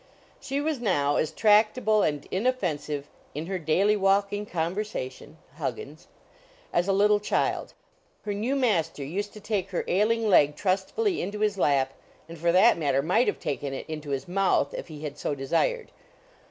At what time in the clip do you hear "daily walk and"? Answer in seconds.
3.59-4.49